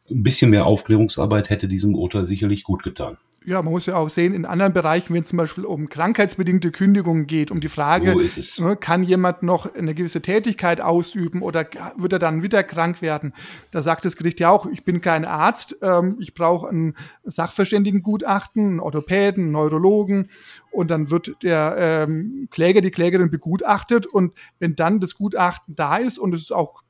ein 0.10 0.24
bisschen 0.24 0.50
mehr 0.50 0.66
Aufklärungsarbeit 0.66 1.50
hätte 1.50 1.68
diesem 1.68 1.96
Urteil 1.96 2.26
sicherlich 2.26 2.64
gut 2.64 2.84
getan 2.84 3.18
ja, 3.46 3.62
man 3.62 3.72
muss 3.72 3.86
ja 3.86 3.96
auch 3.96 4.10
sehen, 4.10 4.34
in 4.34 4.46
anderen 4.46 4.74
Bereichen, 4.74 5.14
wenn 5.14 5.24
es 5.24 5.30
zum 5.30 5.38
Beispiel 5.38 5.64
um 5.64 5.88
krankheitsbedingte 5.88 6.72
Kündigungen 6.72 7.26
geht, 7.26 7.52
um 7.52 7.62
die 7.62 7.70
Frage, 7.70 8.14
so 8.28 8.68
ne, 8.68 8.76
kann 8.76 9.04
jemand 9.04 9.44
noch 9.44 9.74
eine 9.74 9.96
gewisse 9.96 10.22
Tätigkeit 10.22 10.82
ausüben 10.82 11.42
oder 11.42 11.66
wird 11.96 12.14
er 12.14 12.20
dann 12.20 12.44
wieder 12.44 12.64
krank 12.64 13.02
werden? 13.02 13.34
Da 13.72 13.82
sagt 13.82 14.04
das 14.04 14.18
Gericht 14.18 14.40
ja 14.40 14.50
auch, 14.50 14.66
ich 14.66 14.84
bin 14.84 15.02
kein 15.02 15.24
Arzt, 15.24 15.78
ähm, 15.82 16.18
ich 16.20 16.34
brauche 16.34 16.68
ein 16.70 16.96
Sachverständigengutachten, 17.24 18.64
einen 18.64 18.80
Orthopäden, 18.80 19.46
einen 19.46 19.52
Neurologen 19.54 20.30
und 20.72 20.92
dann 20.92 21.10
wird 21.10 21.38
der 21.42 21.76
ähm, 21.78 22.50
Kläger, 22.52 22.82
die 22.82 22.92
Klägerin 22.92 23.32
begutachtet 23.32 24.06
und 24.06 24.34
wenn 24.60 24.76
dann 24.76 25.00
das 25.00 25.16
Gutachten 25.16 25.76
da 25.76 25.98
ist 25.98 26.20
und 26.20 26.36
es 26.36 26.42
ist 26.42 26.52
auch 26.52 26.84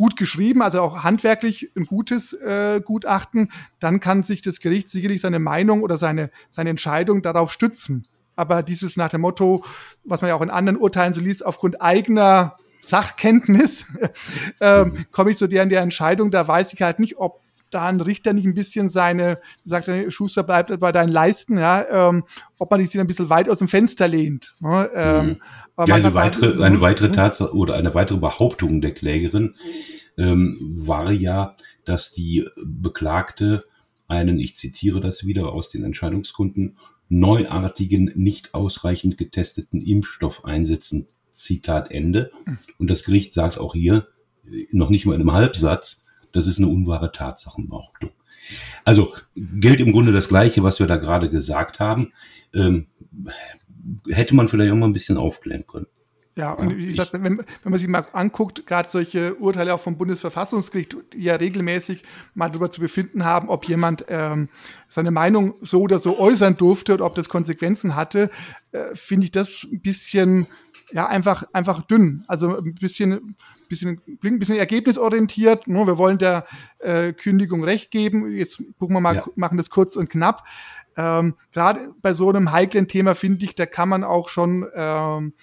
gut 0.00 0.16
geschrieben, 0.16 0.62
also 0.62 0.80
auch 0.80 1.04
handwerklich 1.04 1.72
ein 1.76 1.84
gutes 1.84 2.32
äh, 2.32 2.80
Gutachten, 2.82 3.52
dann 3.80 4.00
kann 4.00 4.22
sich 4.22 4.40
das 4.40 4.60
Gericht 4.60 4.88
sicherlich 4.88 5.20
seine 5.20 5.38
Meinung 5.38 5.82
oder 5.82 5.98
seine, 5.98 6.30
seine 6.48 6.70
Entscheidung 6.70 7.20
darauf 7.20 7.52
stützen. 7.52 8.06
Aber 8.34 8.62
dieses 8.62 8.96
nach 8.96 9.10
dem 9.10 9.20
Motto, 9.20 9.62
was 10.04 10.22
man 10.22 10.30
ja 10.30 10.36
auch 10.36 10.40
in 10.40 10.48
anderen 10.48 10.78
Urteilen 10.78 11.12
so 11.12 11.20
liest, 11.20 11.44
aufgrund 11.44 11.82
eigener 11.82 12.56
Sachkenntnis, 12.80 13.88
ähm, 14.62 15.04
komme 15.12 15.32
ich 15.32 15.36
zu 15.36 15.48
der, 15.48 15.66
der 15.66 15.82
Entscheidung, 15.82 16.30
da 16.30 16.48
weiß 16.48 16.72
ich 16.72 16.80
halt 16.80 16.98
nicht, 16.98 17.18
ob 17.18 17.42
da 17.70 17.86
ein 17.86 18.00
Richter 18.00 18.32
nicht 18.32 18.46
ein 18.46 18.54
bisschen 18.54 18.88
seine, 18.88 19.38
sagt 19.64 19.88
er, 19.88 20.10
Schuster 20.10 20.42
bleibt 20.42 20.78
bei 20.80 20.92
deinen 20.92 21.10
Leisten, 21.10 21.58
ja, 21.58 22.08
ähm, 22.08 22.24
ob 22.58 22.70
man 22.70 22.84
sich 22.84 22.98
ein 23.00 23.06
bisschen 23.06 23.30
weit 23.30 23.48
aus 23.48 23.58
dem 23.58 23.68
Fenster 23.68 24.08
lehnt. 24.08 24.54
Ne? 24.60 24.90
Ähm, 24.94 25.26
mhm. 25.26 25.36
ja, 25.86 25.94
eine 25.94 26.14
weitere, 26.14 26.62
eine 26.64 26.80
weitere 26.80 27.10
Tatsache 27.10 27.54
oder 27.54 27.74
eine 27.74 27.94
weitere 27.94 28.18
Behauptung 28.18 28.80
der 28.80 28.92
Klägerin 28.92 29.54
ähm, 30.18 30.58
war 30.60 31.12
ja, 31.12 31.54
dass 31.84 32.12
die 32.12 32.46
Beklagte 32.62 33.64
einen, 34.08 34.38
ich 34.38 34.56
zitiere 34.56 35.00
das 35.00 35.24
wieder 35.24 35.52
aus 35.52 35.70
den 35.70 35.84
Entscheidungsgründen, 35.84 36.76
neuartigen, 37.08 38.12
nicht 38.14 38.54
ausreichend 38.54 39.18
getesteten 39.18 39.80
Impfstoff 39.80 40.44
einsetzen. 40.44 41.08
Zitat 41.32 41.90
Ende. 41.90 42.30
Und 42.78 42.90
das 42.90 43.04
Gericht 43.04 43.32
sagt 43.32 43.58
auch 43.58 43.74
hier, 43.74 44.06
noch 44.72 44.90
nicht 44.90 45.06
mal 45.06 45.14
in 45.14 45.20
einem 45.20 45.32
Halbsatz, 45.32 46.04
das 46.32 46.46
ist 46.46 46.58
eine 46.58 46.68
unwahre 46.68 47.12
Tatsachenbehauptung. 47.12 48.10
Also 48.84 49.12
gilt 49.36 49.80
im 49.80 49.92
Grunde 49.92 50.12
das 50.12 50.28
Gleiche, 50.28 50.62
was 50.62 50.80
wir 50.80 50.86
da 50.86 50.96
gerade 50.96 51.30
gesagt 51.30 51.80
haben. 51.80 52.12
Ähm, 52.54 52.86
hätte 54.08 54.34
man 54.34 54.48
vielleicht 54.48 54.72
auch 54.72 54.76
mal 54.76 54.86
ein 54.86 54.92
bisschen 54.92 55.16
aufklären 55.16 55.66
können. 55.66 55.86
Ja, 56.36 56.52
und 56.52 56.76
wie 56.76 56.86
gesagt, 56.86 57.12
wenn, 57.12 57.22
wenn 57.38 57.44
man 57.64 57.78
sich 57.78 57.88
mal 57.88 58.06
anguckt, 58.12 58.66
gerade 58.66 58.88
solche 58.88 59.34
Urteile 59.34 59.74
auch 59.74 59.80
vom 59.80 59.98
Bundesverfassungsgericht, 59.98 60.96
die 61.12 61.24
ja 61.24 61.34
regelmäßig 61.34 62.02
mal 62.34 62.48
darüber 62.48 62.70
zu 62.70 62.80
befinden 62.80 63.24
haben, 63.24 63.48
ob 63.48 63.68
jemand 63.68 64.06
ähm, 64.08 64.48
seine 64.88 65.10
Meinung 65.10 65.54
so 65.60 65.82
oder 65.82 65.98
so 65.98 66.18
äußern 66.18 66.56
durfte 66.56 66.94
oder 66.94 67.04
ob 67.04 67.16
das 67.16 67.28
Konsequenzen 67.28 67.96
hatte, 67.96 68.30
äh, 68.72 68.94
finde 68.94 69.24
ich 69.24 69.32
das 69.32 69.66
ein 69.70 69.80
bisschen, 69.80 70.46
ja, 70.92 71.06
einfach, 71.06 71.44
einfach 71.52 71.82
dünn. 71.82 72.24
Also 72.26 72.58
ein 72.58 72.74
bisschen, 72.74 73.36
bisschen, 73.68 74.00
ein 74.22 74.38
bisschen 74.38 74.56
ergebnisorientiert. 74.56 75.66
Nur 75.68 75.86
wir 75.86 75.98
wollen 75.98 76.18
der 76.18 76.46
äh, 76.78 77.12
Kündigung 77.12 77.64
Recht 77.64 77.90
geben. 77.90 78.30
Jetzt 78.30 78.62
gucken 78.78 78.96
wir 78.96 79.00
mal, 79.00 79.16
ja. 79.16 79.24
machen 79.36 79.56
das 79.56 79.70
kurz 79.70 79.96
und 79.96 80.10
knapp. 80.10 80.44
Ähm, 80.96 81.36
gerade 81.52 81.92
bei 82.02 82.12
so 82.12 82.28
einem 82.28 82.52
heiklen 82.52 82.88
Thema 82.88 83.14
finde 83.14 83.44
ich, 83.44 83.54
da 83.54 83.66
kann 83.66 83.88
man 83.88 84.04
auch 84.04 84.28
schon 84.28 84.66
ähm, 84.74 85.34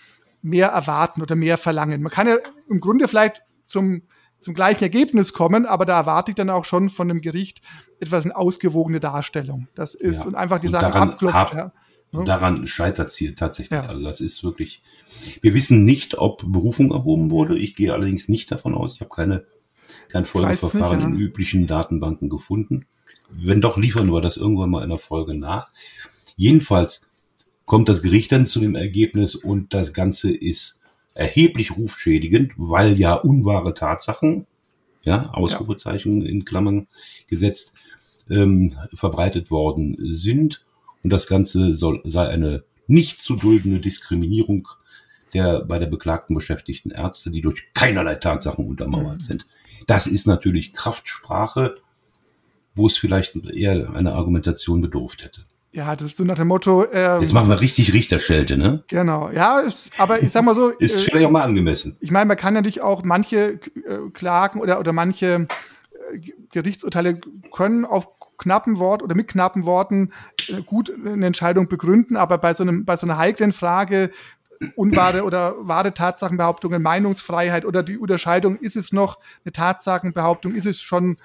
mehr 0.42 0.68
erwarten 0.70 1.22
oder 1.22 1.36
mehr 1.36 1.58
verlangen. 1.58 2.02
Man 2.02 2.12
kann 2.12 2.28
ja 2.28 2.36
im 2.70 2.80
Grunde 2.80 3.08
vielleicht 3.08 3.44
zum, 3.64 4.04
zum 4.38 4.54
gleichen 4.54 4.84
Ergebnis 4.84 5.34
kommen, 5.34 5.66
aber 5.66 5.86
da 5.86 5.98
erwarte 5.98 6.32
ich 6.32 6.36
dann 6.36 6.50
auch 6.50 6.66
schon 6.66 6.90
von 6.90 7.08
dem 7.08 7.22
Gericht 7.22 7.62
etwas 8.00 8.26
eine 8.26 8.36
ausgewogene 8.36 9.00
Darstellung. 9.00 9.68
Das 9.76 9.94
ist 9.94 10.20
ja. 10.20 10.26
und 10.26 10.36
einfach 10.36 10.60
die 10.60 10.70
Sachen 10.70 10.94
abklopft. 10.94 11.36
Hab, 11.36 11.54
ja. 11.54 11.72
Ne? 12.12 12.24
Daran 12.24 12.68
scheitert 12.68 13.10
es 13.10 13.16
hier 13.16 13.36
tatsächlich. 13.36 13.80
Ja. 13.80 13.88
Also 13.88 14.04
das 14.04 14.22
ist 14.22 14.44
wirklich. 14.44 14.82
Wir 15.42 15.54
wissen 15.54 15.84
nicht, 15.84 16.18
ob 16.18 16.44
Berufung 16.52 16.92
erhoben 16.92 17.32
wurde. 17.32 17.58
Ich 17.58 17.76
gehe 17.76 17.94
allerdings 17.94 18.30
nicht 18.30 18.52
davon 18.52 18.74
aus. 18.74 18.96
Ich 18.96 19.02
habe 19.02 19.10
keine 19.10 19.46
kein 20.10 20.26
Folgeverfahren 20.26 21.00
nicht, 21.00 21.08
ja. 21.08 21.16
in 21.16 21.20
üblichen 21.20 21.68
Datenbanken 21.68 22.30
gefunden. 22.30 22.86
Wenn 23.30 23.62
doch, 23.62 23.78
liefern 23.78 24.12
wir 24.12 24.22
das 24.22 24.38
irgendwann 24.38 24.70
mal 24.70 24.84
in 24.84 24.90
der 24.90 25.00
Folge 25.00 25.34
nach. 25.34 25.72
Jedenfalls 26.36 27.08
kommt 27.66 27.90
das 27.90 28.02
Gericht 28.02 28.32
dann 28.32 28.46
zu 28.46 28.60
dem 28.60 28.76
Ergebnis 28.76 29.36
und 29.36 29.74
das 29.74 29.94
Ganze 29.94 30.32
ist 30.32 30.80
erheblich 31.14 31.76
rufschädigend, 31.76 32.54
weil 32.58 32.98
ja 32.98 33.16
unwahre 33.16 33.74
Tatsachen, 33.74 34.46
ja, 35.04 35.30
Ausrufezeichen 35.32 36.22
ja. 36.22 36.30
in 36.30 36.46
Klammern 36.46 36.88
gesetzt, 37.28 37.74
ähm, 38.30 38.74
verbreitet 38.94 39.52
worden 39.52 39.98
sind. 40.00 40.66
Und 41.04 41.12
das 41.12 41.28
Ganze 41.28 41.74
soll, 41.74 42.02
sei 42.04 42.28
eine 42.28 42.64
nicht 42.88 43.22
zu 43.22 43.36
duldende 43.36 43.80
Diskriminierung 43.80 44.68
der 45.34 45.62
bei 45.66 45.80
der 45.80 45.88
beklagten 45.88 46.36
beschäftigten 46.36 46.92
Ärzte, 46.92 47.32
die 47.32 47.42
durch 47.42 47.74
keinerlei 47.74 48.16
Tatsachen 48.16 48.66
untermauert 48.66 49.22
sind. 49.22 49.46
Das 49.86 50.08
ist 50.08 50.28
natürlich 50.28 50.74
Kraftsprache, 50.74 51.76
wo 52.76 52.88
es 52.88 52.98
vielleicht 52.98 53.36
eher 53.36 53.94
eine 53.94 54.14
Argumentation 54.14 54.82
bedurft 54.82 55.24
hätte. 55.24 55.42
Ja, 55.72 55.96
das 55.96 56.12
ist 56.12 56.18
so 56.18 56.24
nach 56.24 56.38
dem 56.38 56.48
Motto. 56.48 56.86
Ähm, 56.92 57.22
Jetzt 57.22 57.34
machen 57.34 57.50
wir 57.50 57.60
richtig 57.62 57.94
Richterschelte, 57.94 58.58
ne? 58.58 58.84
Genau, 58.88 59.30
ja, 59.30 59.60
ist, 59.60 59.92
aber 60.00 60.22
ich 60.22 60.32
sag 60.32 60.44
mal 60.44 60.56
so. 60.56 60.70
ist 60.80 61.02
äh, 61.02 61.04
vielleicht 61.04 61.26
auch 61.26 61.32
mal 61.32 61.44
angemessen. 61.44 61.98
Ich 62.00 62.10
meine, 62.10 62.26
man 62.26 62.38
kann 62.38 62.54
natürlich 62.54 62.82
auch 62.82 63.04
manche 63.04 63.60
äh, 63.76 64.10
Klagen 64.14 64.60
oder, 64.60 64.80
oder 64.80 64.94
manche 64.94 65.48
äh, 66.12 66.20
Gerichtsurteile 66.52 67.20
können 67.52 67.86
auf 67.86 68.08
knappen 68.38 68.80
Wort 68.80 69.04
oder 69.04 69.14
mit 69.16 69.28
knappen 69.28 69.66
Worten 69.66 70.12
gut 70.66 70.92
eine 71.06 71.26
Entscheidung 71.26 71.68
begründen, 71.68 72.18
aber 72.18 72.38
bei 72.38 72.54
so 72.54 72.64
einem, 72.64 72.86
bei 72.86 72.98
so 72.98 73.06
einer 73.06 73.18
heiklen 73.18 73.54
Frage 73.54 74.12
unwahre 74.76 75.24
oder 75.24 75.56
wahre 75.60 75.94
Tatsachenbehauptungen, 75.94 76.82
Meinungsfreiheit 76.82 77.66
oder 77.66 77.84
die 77.84 77.98
Unterscheidung, 77.98 78.58
ist 78.58 78.76
es 78.76 78.92
noch 78.92 79.20
eine 79.46 79.52
Tatsachenbehauptung, 79.52 80.56
ist 80.56 80.66
es 80.66 80.82
schon 80.82 81.18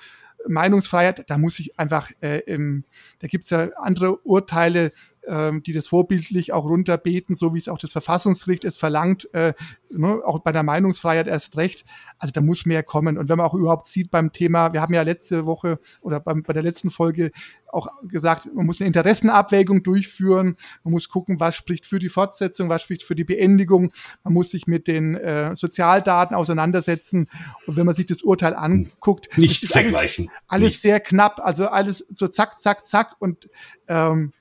Meinungsfreiheit, 0.47 1.31
da 1.31 1.39
muss 1.39 1.59
ich 1.59 1.79
einfach, 1.79 2.11
äh, 2.21 2.39
ähm, 2.41 2.85
da 3.21 3.29
gibt's 3.29 3.51
ja 3.51 3.69
andere 3.77 4.19
Urteile, 4.19 4.93
ähm, 5.27 5.63
die 5.63 5.73
das 5.73 5.89
vorbildlich 5.89 6.53
auch 6.53 6.65
runterbeten, 6.65 7.37
so 7.37 7.55
wie 7.55 7.59
es 7.59 7.69
auch 7.69 7.79
das 7.79 7.93
Verfassungsgericht 7.93 8.65
es 8.65 8.77
verlangt, 8.77 9.33
äh, 9.35 9.55
ne, 9.91 10.21
auch 10.25 10.41
bei 10.41 10.53
der 10.53 10.63
Meinungsfreiheit 10.63 11.27
erst 11.27 11.57
recht. 11.57 11.85
Also 12.19 12.33
da 12.33 12.41
muss 12.41 12.67
mehr 12.67 12.83
kommen. 12.83 13.19
Und 13.19 13.29
wenn 13.29 13.39
man 13.39 13.47
auch 13.47 13.55
überhaupt 13.55 13.87
sieht 13.87 14.11
beim 14.11 14.33
Thema, 14.33 14.73
wir 14.73 14.81
haben 14.81 14.95
ja 14.95 15.03
letzte 15.03 15.47
Woche 15.47 15.79
oder 16.01 16.21
beim, 16.21 16.43
bei 16.43 16.53
der 16.53 16.63
letzten 16.63 16.91
Folge 16.91 17.31
auch 17.69 17.89
gesagt, 18.03 18.49
man 18.55 18.67
muss 18.67 18.81
eine 18.81 18.89
Interessenabwägung 18.89 19.83
durchführen, 19.83 20.57
man 20.85 20.93
muss 20.93 21.09
gucken, 21.09 21.41
was 21.41 21.57
spricht 21.57 21.87
für 21.87 21.99
die 21.99 22.11
Fortsetzung, 22.11 22.69
was 22.69 22.83
spricht 22.83 23.03
für 23.03 23.15
die 23.15 23.25
Beendigung, 23.25 23.93
man 24.25 24.35
muss 24.35 24.51
sich 24.51 24.67
mit 24.67 24.87
den 24.87 25.17
äh, 25.17 25.57
Sozialdaten 25.57 26.35
auseinandersetzen. 26.35 27.29
Und 27.67 27.77
wenn 27.77 27.87
man 27.87 27.95
sich 27.95 28.07
das 28.07 28.23
Urteil 28.23 28.55
anguckt, 28.55 29.39
nicht 29.39 29.75
dergleichen. 29.75 30.29
Alles, 30.49 30.65
alles 30.65 30.83
sehr 30.83 31.01
knapp, 31.01 31.41
also 31.43 31.69
alles 31.69 31.99
so 31.99 32.29
zack, 32.29 32.61
zack, 32.61 32.87
zack 32.87 33.17
und 33.19 33.49
ähm, 33.89 34.33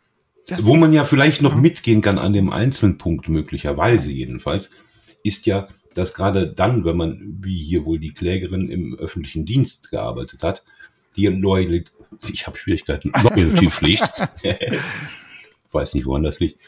das 0.47 0.65
Wo 0.65 0.75
man 0.75 0.93
ja 0.93 1.05
vielleicht 1.05 1.41
noch 1.41 1.55
mitgehen 1.55 2.01
kann 2.01 2.17
an 2.17 2.33
dem 2.33 2.51
einzelnen 2.51 2.97
Punkt, 2.97 3.29
möglicherweise 3.29 4.11
jedenfalls, 4.11 4.71
ist 5.23 5.45
ja, 5.45 5.67
dass 5.93 6.13
gerade 6.13 6.51
dann, 6.51 6.85
wenn 6.85 6.97
man, 6.97 7.37
wie 7.41 7.57
hier 7.57 7.85
wohl 7.85 7.99
die 7.99 8.13
Klägerin 8.13 8.69
im 8.69 8.95
öffentlichen 8.95 9.45
Dienst 9.45 9.91
gearbeitet 9.91 10.43
hat, 10.43 10.63
die 11.15 11.27
Loyalität, 11.27 11.91
ich 12.31 12.47
habe 12.47 12.57
Schwierigkeiten, 12.57 13.11
Loyalty-Pflicht, 13.23 14.11
weiß 15.71 15.93
nicht, 15.93 16.05
woran 16.05 16.23
das 16.23 16.39
liegt, 16.39 16.59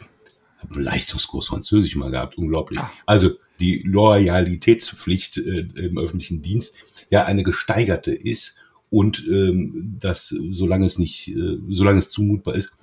habe 0.57 0.81
Leistungskurs 0.81 1.47
Französisch 1.47 1.95
mal 1.95 2.11
gehabt, 2.11 2.37
unglaublich. 2.37 2.79
Ah. 2.79 2.91
Also 3.05 3.31
die 3.59 3.81
Loyalitätspflicht 3.85 5.37
äh, 5.37 5.67
im 5.75 5.97
öffentlichen 5.97 6.41
Dienst 6.41 6.75
ja 7.09 7.25
eine 7.25 7.43
gesteigerte 7.43 8.11
ist 8.11 8.57
und 8.89 9.25
ähm, 9.27 9.95
dass 9.99 10.29
solange 10.29 10.85
es 10.85 10.99
nicht, 10.99 11.29
äh, 11.29 11.57
solange 11.69 11.99
es 11.99 12.09
zumutbar 12.09 12.55
ist, 12.55 12.73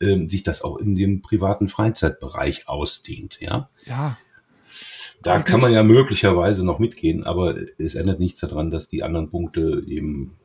ähm, 0.00 0.28
sich 0.28 0.42
das 0.42 0.62
auch 0.62 0.78
in 0.78 0.94
dem 0.94 1.22
privaten 1.22 1.68
Freizeitbereich 1.68 2.68
ausdehnt, 2.68 3.38
ja. 3.40 3.68
Ja. 3.84 4.18
Da 5.22 5.40
kann 5.40 5.60
man 5.60 5.72
ja 5.72 5.82
möglicherweise 5.82 6.64
noch 6.64 6.78
mitgehen, 6.78 7.24
aber 7.24 7.56
es 7.78 7.94
ändert 7.94 8.20
nichts 8.20 8.40
daran, 8.40 8.70
dass 8.70 8.88
die 8.88 9.02
anderen 9.02 9.30
Punkte 9.30 9.82
eben 9.86 10.36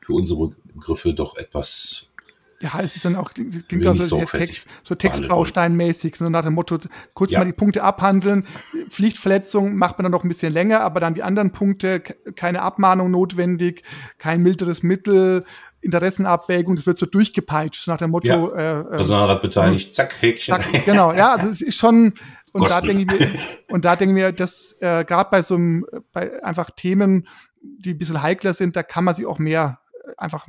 für 0.00 0.12
unsere 0.12 0.50
Begriffe 0.74 1.14
doch 1.14 1.36
etwas 1.36 2.12
ja, 2.60 2.80
es 2.80 2.96
ist 2.96 3.04
dann 3.04 3.16
auch, 3.16 3.32
klingt 3.32 3.86
auch 3.86 3.94
so, 3.96 4.24
Text, 4.24 4.66
so 4.82 4.94
Textbausteinmäßig, 4.94 6.16
so 6.16 6.28
nach 6.28 6.44
dem 6.44 6.54
Motto, 6.54 6.78
kurz 7.12 7.32
ja. 7.32 7.38
mal 7.40 7.44
die 7.44 7.52
Punkte 7.52 7.82
abhandeln. 7.82 8.46
Pflichtverletzung 8.88 9.76
macht 9.76 9.98
man 9.98 10.04
dann 10.04 10.12
noch 10.12 10.24
ein 10.24 10.28
bisschen 10.28 10.52
länger, 10.52 10.80
aber 10.80 11.00
dann 11.00 11.14
die 11.14 11.22
anderen 11.22 11.52
Punkte, 11.52 12.00
keine 12.00 12.62
Abmahnung 12.62 13.10
notwendig, 13.10 13.82
kein 14.18 14.42
milderes 14.42 14.82
Mittel, 14.82 15.44
Interessenabwägung, 15.80 16.76
das 16.76 16.86
wird 16.86 16.96
so 16.96 17.06
durchgepeitscht 17.06 17.86
nach 17.88 17.98
dem 17.98 18.10
Motto. 18.10 18.26
Ja, 18.26 18.78
äh, 18.78 18.80
äh, 18.80 18.96
Personalrat 18.96 19.42
beteiligt, 19.42 19.94
zack, 19.94 20.14
Häkchen. 20.20 20.54
Zack, 20.54 20.84
genau, 20.84 21.12
ja, 21.12 21.34
also 21.34 21.48
es 21.48 21.60
ist 21.60 21.76
schon, 21.76 22.14
und 22.52 22.70
da 22.70 22.80
denke 22.80 23.02
ich 23.02 23.20
mir, 23.20 23.38
und 23.68 23.84
da 23.84 23.96
denke 23.96 24.14
ich 24.14 24.24
mir, 24.24 24.32
dass 24.32 24.76
äh, 24.80 25.04
gerade 25.04 25.28
bei 25.30 25.42
so 25.42 25.56
einem, 25.56 25.84
bei 26.12 26.42
einfach 26.42 26.70
Themen, 26.70 27.28
die 27.60 27.90
ein 27.90 27.98
bisschen 27.98 28.22
heikler 28.22 28.54
sind, 28.54 28.76
da 28.76 28.82
kann 28.82 29.04
man 29.04 29.14
sich 29.14 29.26
auch 29.26 29.38
mehr 29.38 29.80
einfach 30.16 30.46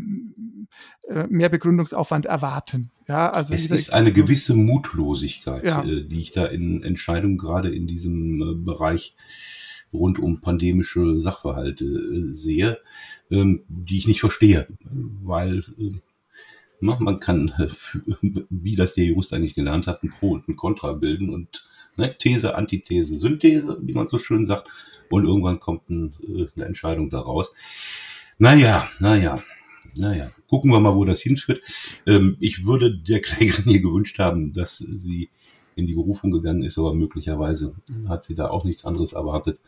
äh, 1.07 1.27
mehr 1.27 1.49
Begründungsaufwand 1.49 2.25
erwarten. 2.25 2.91
Ja, 3.07 3.29
also 3.29 3.53
es 3.53 3.67
ist 3.67 3.93
eine 3.93 4.11
gewisse 4.11 4.55
Mutlosigkeit, 4.55 5.63
ja. 5.63 5.83
Äh, 5.83 6.03
die 6.03 6.19
ich 6.19 6.31
da 6.31 6.45
in 6.45 6.83
Entscheidungen 6.83 7.37
gerade 7.37 7.73
in 7.73 7.87
diesem 7.87 8.41
äh, 8.41 8.55
Bereich 8.55 9.15
rund 9.93 10.19
um 10.19 10.41
pandemische 10.41 11.19
Sachverhalte 11.19 12.33
sehe, 12.33 12.79
ähm, 13.29 13.63
die 13.67 13.97
ich 13.97 14.07
nicht 14.07 14.19
verstehe, 14.19 14.67
weil 14.81 15.63
man 16.81 17.19
kann, 17.19 17.53
wie 18.49 18.75
das 18.75 18.93
der 18.93 19.05
Jurist 19.05 19.33
eigentlich 19.33 19.55
gelernt 19.55 19.87
hat, 19.87 20.03
ein 20.03 20.11
Pro 20.11 20.31
und 20.31 20.47
ein 20.47 20.55
Contra 20.55 20.93
bilden 20.93 21.29
und 21.29 21.65
ne, 21.97 22.15
These, 22.17 22.55
Antithese, 22.55 23.17
Synthese, 23.17 23.77
wie 23.81 23.93
man 23.93 24.07
so 24.07 24.17
schön 24.17 24.45
sagt, 24.45 24.69
und 25.09 25.25
irgendwann 25.25 25.59
kommt 25.59 25.89
ein, 25.89 26.15
eine 26.55 26.65
Entscheidung 26.65 27.09
daraus. 27.09 27.53
Naja, 28.37 28.89
naja, 28.99 29.41
naja. 29.97 30.31
Gucken 30.47 30.71
wir 30.71 30.79
mal, 30.79 30.95
wo 30.95 31.05
das 31.05 31.21
hinführt. 31.21 31.61
Ähm, 32.05 32.37
ich 32.39 32.65
würde 32.65 32.97
der 32.97 33.21
Klägerin 33.21 33.65
hier 33.65 33.81
gewünscht 33.81 34.19
haben, 34.19 34.53
dass 34.53 34.77
sie 34.77 35.29
in 35.75 35.87
die 35.87 35.95
Berufung 35.95 36.31
gegangen 36.31 36.63
ist, 36.63 36.77
aber 36.77 36.93
möglicherweise 36.93 37.75
hat 38.07 38.23
sie 38.23 38.35
da 38.35 38.49
auch 38.49 38.63
nichts 38.63 38.85
anderes 38.85 39.13
erwartet. 39.13 39.61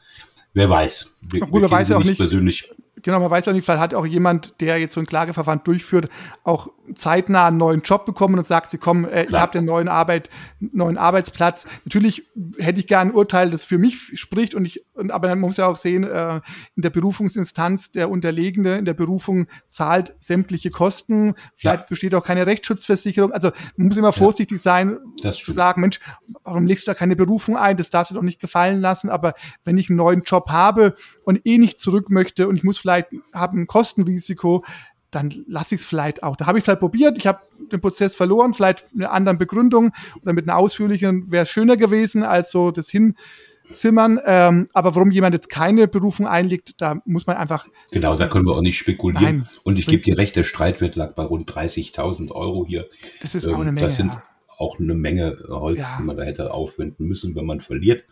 Wer 0.53 0.69
weiß. 0.69 1.17
Wir, 1.21 1.41
Gut, 1.41 1.61
wir 1.61 1.71
weiß 1.71 1.89
ja 1.89 1.97
auch 1.97 2.03
nicht 2.03 2.17
persönlich. 2.17 2.69
Genau, 3.03 3.19
man 3.19 3.29
weiß 3.29 3.45
ja 3.45 3.53
nicht, 3.53 3.65
vielleicht 3.65 3.81
hat 3.81 3.93
auch 3.93 4.05
jemand, 4.05 4.59
der 4.59 4.79
jetzt 4.79 4.93
so 4.93 4.99
ein 4.99 5.05
Klageverfahren 5.05 5.61
durchführt, 5.63 6.09
auch 6.43 6.71
zeitnah 6.95 7.47
einen 7.47 7.57
neuen 7.57 7.81
Job 7.81 8.05
bekommen 8.05 8.37
und 8.37 8.47
sagt, 8.47 8.69
sie 8.69 8.77
kommen, 8.77 9.05
äh, 9.05 9.25
ich 9.25 9.33
habe 9.33 9.51
den 9.51 9.65
neuen 9.65 9.87
Arbeit, 9.87 10.29
neuen 10.59 10.97
Arbeitsplatz. 10.97 11.67
Natürlich 11.85 12.23
hätte 12.57 12.79
ich 12.79 12.87
gerne 12.87 13.11
ein 13.11 13.15
Urteil, 13.15 13.51
das 13.51 13.63
für 13.63 13.77
mich 13.77 14.19
spricht 14.19 14.55
und 14.55 14.65
ich, 14.65 14.83
und, 14.93 15.11
aber 15.11 15.27
man 15.29 15.39
muss 15.39 15.57
ja 15.57 15.67
auch 15.67 15.77
sehen, 15.77 16.03
äh, 16.03 16.41
in 16.75 16.81
der 16.81 16.89
Berufungsinstanz 16.89 17.91
der 17.91 18.09
Unterlegene 18.09 18.77
in 18.77 18.85
der 18.85 18.93
Berufung 18.93 19.47
zahlt 19.67 20.15
sämtliche 20.19 20.69
Kosten. 20.69 21.35
Vielleicht 21.55 21.81
ja. 21.81 21.85
besteht 21.89 22.15
auch 22.15 22.23
keine 22.23 22.47
Rechtsschutzversicherung. 22.47 23.31
Also 23.31 23.51
man 23.75 23.87
muss 23.87 23.97
immer 23.97 24.13
vorsichtig 24.13 24.61
sein, 24.61 24.97
das 25.21 25.37
zu 25.37 25.51
sagen, 25.51 25.81
Mensch, 25.81 25.99
warum 26.43 26.65
legst 26.65 26.87
du 26.87 26.91
da 26.91 26.95
keine 26.95 27.15
Berufung 27.15 27.57
ein? 27.57 27.77
Das 27.77 27.89
darfst 27.89 28.11
du 28.11 28.15
doch 28.15 28.21
nicht 28.21 28.39
gefallen 28.39 28.81
lassen. 28.81 29.09
Aber 29.09 29.33
wenn 29.65 29.77
ich 29.77 29.89
einen 29.89 29.97
neuen 29.97 30.23
Job 30.23 30.49
habe 30.49 30.95
und 31.23 31.45
eh 31.45 31.57
nicht 31.57 31.79
zurück 31.79 32.09
möchte 32.09 32.47
und 32.47 32.55
ich 32.55 32.63
muss 32.63 32.77
vielleicht 32.87 33.09
habe 33.33 33.59
ein 33.59 33.67
Kostenrisiko, 33.67 34.63
dann 35.11 35.43
lasse 35.47 35.75
ich 35.75 35.81
es 35.81 35.87
vielleicht 35.87 36.23
auch. 36.23 36.37
Da 36.37 36.45
habe 36.45 36.57
ich 36.57 36.63
es 36.63 36.67
halt 36.69 36.79
probiert, 36.79 37.17
ich 37.17 37.27
habe 37.27 37.39
den 37.71 37.81
Prozess 37.81 38.15
verloren, 38.15 38.53
vielleicht 38.53 38.85
mit 38.93 39.05
einer 39.05 39.13
anderen 39.13 39.37
Begründung 39.37 39.91
oder 40.21 40.31
mit 40.31 40.47
einer 40.47 40.57
ausführlichen 40.57 41.29
wäre 41.31 41.43
es 41.43 41.49
schöner 41.49 41.75
gewesen 41.75 42.23
als 42.23 42.49
so 42.51 42.71
das 42.71 42.89
Hinzimmern. 42.89 44.19
Ähm, 44.25 44.69
aber 44.73 44.95
warum 44.95 45.11
jemand 45.11 45.33
jetzt 45.33 45.49
keine 45.49 45.89
Berufung 45.89 46.27
einlegt, 46.27 46.81
da 46.81 47.01
muss 47.03 47.27
man 47.27 47.35
einfach. 47.35 47.65
Genau, 47.91 48.15
da 48.15 48.27
können 48.27 48.45
wir 48.45 48.55
auch 48.55 48.61
nicht 48.61 48.77
spekulieren. 48.77 49.39
Nein, 49.39 49.49
Und 49.63 49.77
ich 49.77 49.87
gebe 49.87 50.03
dir 50.03 50.17
recht, 50.17 50.37
der 50.37 50.45
Streitwert 50.45 50.95
lag 50.95 51.13
bei 51.13 51.23
rund 51.23 51.51
30.000 51.51 52.31
Euro 52.31 52.65
hier. 52.65 52.87
Das 53.21 53.35
ist 53.35 53.43
ähm, 53.43 53.55
auch 53.55 53.59
eine 53.59 53.73
Menge. 53.73 53.87
Das 53.87 53.97
sind 53.97 54.13
ja. 54.13 54.21
auch 54.57 54.79
eine 54.79 54.93
Menge 54.93 55.37
Holz, 55.49 55.79
ja. 55.79 55.97
die 55.99 56.03
man 56.03 56.15
da 56.15 56.23
hätte 56.23 56.53
aufwenden 56.53 57.05
müssen, 57.05 57.35
wenn 57.35 57.45
man 57.45 57.59
verliert. 57.59 58.05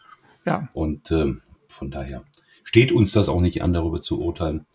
Ja. 0.46 0.68
Und 0.74 1.12
ähm, 1.12 1.42
von 1.68 1.92
daher 1.92 2.24
steht 2.66 2.92
uns 2.92 3.14
das 3.14 3.30
auch 3.30 3.40
nicht 3.40 3.64
an, 3.64 3.72
darüber 3.72 4.02
zu 4.02 4.22
urteilen 4.22 4.66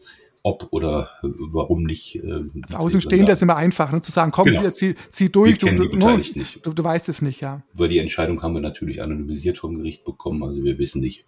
ob 0.42 0.68
oder 0.70 1.10
warum 1.22 1.84
nicht. 1.84 2.16
Äh, 2.16 2.44
Als 2.62 2.74
Außenstehender 2.74 3.32
ist 3.32 3.42
immer 3.42 3.56
einfach, 3.56 3.92
ne, 3.92 4.00
zu 4.00 4.10
sagen, 4.10 4.32
komm, 4.32 4.46
genau. 4.46 4.60
hier, 4.60 4.72
zieh, 4.72 4.94
zieh 5.10 5.28
durch. 5.28 5.58
Du, 5.58 5.66
du, 5.70 5.96
ne, 5.96 6.16
nicht. 6.16 6.64
Du, 6.64 6.72
du, 6.72 6.84
weißt 6.84 7.08
es 7.08 7.20
nicht, 7.22 7.40
ja. 7.40 7.62
Weil 7.74 7.90
die 7.90 7.98
Entscheidung 7.98 8.42
haben 8.42 8.54
wir 8.54 8.60
natürlich 8.60 9.02
anonymisiert 9.02 9.58
vom 9.58 9.76
Gericht 9.76 10.04
bekommen, 10.04 10.42
also 10.42 10.64
wir 10.64 10.78
wissen 10.78 11.00
nicht, 11.00 11.26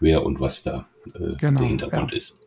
wer 0.00 0.24
und 0.24 0.40
was 0.40 0.62
da 0.62 0.88
äh, 1.06 1.34
genau, 1.40 1.60
der 1.60 1.68
Hintergrund 1.68 2.12
ja. 2.12 2.16
ist. 2.16 2.40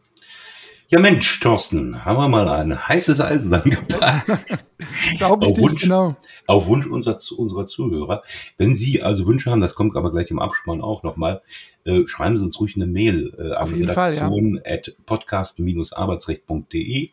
Ja 0.89 0.99
Mensch, 0.99 1.41
Thorsten, 1.41 2.05
haben 2.05 2.17
wir 2.17 2.29
mal 2.29 2.47
ein 2.47 2.87
heißes 2.87 3.19
Eisen 3.19 3.53
angepackt. 3.53 4.31
auf, 5.21 5.57
Wunsch, 5.57 5.81
genau. 5.81 6.15
auf 6.45 6.67
Wunsch 6.67 6.87
unserer, 6.87 7.17
unserer 7.35 7.65
Zuhörer. 7.65 8.23
Wenn 8.57 8.73
Sie 8.73 9.01
also 9.01 9.27
Wünsche 9.27 9.51
haben, 9.51 9.59
das 9.59 9.75
kommt 9.75 9.97
aber 9.97 10.13
gleich 10.13 10.31
im 10.31 10.39
Abspann 10.39 10.81
auch 10.81 11.03
nochmal, 11.03 11.41
äh, 11.83 12.07
schreiben 12.07 12.37
Sie 12.37 12.45
uns 12.45 12.57
ruhig 12.61 12.77
eine 12.77 12.87
Mail 12.87 13.33
äh, 13.37 13.51
an 13.55 13.73
redaktion 13.73 14.55
ja. 14.55 14.61
at 14.73 14.95
podcast-arbeitsrecht.de 15.05 17.09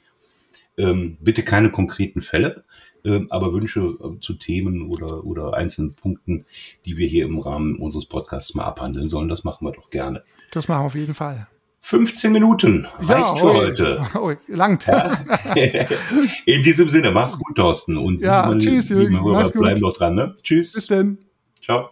Ähm, 0.76 1.18
bitte 1.20 1.42
keine 1.42 1.72
konkreten 1.72 2.20
Fälle, 2.20 2.62
ähm, 3.04 3.26
aber 3.30 3.52
Wünsche 3.52 3.80
äh, 3.80 4.20
zu 4.20 4.34
Themen 4.34 4.88
oder, 4.88 5.24
oder 5.24 5.54
einzelnen 5.54 5.94
Punkten, 5.94 6.46
die 6.86 6.96
wir 6.96 7.08
hier 7.08 7.24
im 7.24 7.40
Rahmen 7.40 7.80
unseres 7.80 8.06
Podcasts 8.06 8.54
mal 8.54 8.66
abhandeln 8.66 9.08
sollen, 9.08 9.28
das 9.28 9.42
machen 9.42 9.66
wir 9.66 9.72
doch 9.72 9.90
gerne. 9.90 10.22
Das 10.52 10.68
machen 10.68 10.82
wir 10.82 10.86
auf 10.86 10.94
jeden 10.94 11.14
Fall. 11.14 11.48
15 11.86 12.32
Minuten 12.32 12.88
reicht 12.98 13.10
ja, 13.10 13.36
für 13.36 13.52
heute. 13.52 14.06
Oh, 14.14 14.32
langt. 14.48 14.86
Ja. 14.86 15.18
In 16.46 16.62
diesem 16.62 16.88
Sinne, 16.88 17.10
mach's 17.10 17.38
gut, 17.38 17.56
Thorsten. 17.56 17.98
Und 17.98 18.22
ja, 18.22 18.50
Sie, 18.52 18.58
tschüss, 18.58 18.88
Jürgen. 18.88 19.22
Hörer, 19.22 19.50
bleiben 19.50 19.82
doch 19.82 19.92
dran. 19.92 20.14
Ne? 20.14 20.34
Tschüss. 20.42 20.72
Bis 20.72 20.86
dann. 20.86 21.18
Ciao. 21.62 21.90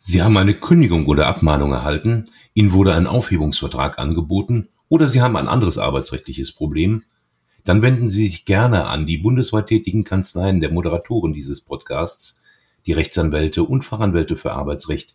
Sie 0.00 0.22
haben 0.22 0.38
eine 0.38 0.54
Kündigung 0.54 1.04
oder 1.04 1.26
Abmahnung 1.26 1.72
erhalten, 1.72 2.24
Ihnen 2.54 2.72
wurde 2.72 2.94
ein 2.94 3.06
Aufhebungsvertrag 3.06 3.98
angeboten 3.98 4.68
oder 4.88 5.06
Sie 5.06 5.20
haben 5.20 5.36
ein 5.36 5.48
anderes 5.48 5.76
arbeitsrechtliches 5.76 6.52
Problem, 6.52 7.02
dann 7.66 7.82
wenden 7.82 8.08
Sie 8.08 8.26
sich 8.26 8.46
gerne 8.46 8.86
an 8.86 9.04
die 9.04 9.18
bundesweit 9.18 9.66
tätigen 9.66 10.04
Kanzleien 10.04 10.60
der 10.60 10.72
Moderatoren 10.72 11.34
dieses 11.34 11.60
Podcasts, 11.60 12.40
die 12.86 12.92
Rechtsanwälte 12.92 13.64
und 13.64 13.84
Fachanwälte 13.84 14.36
für 14.36 14.52
Arbeitsrecht 14.52 15.14